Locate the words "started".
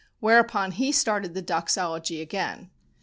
0.91-1.35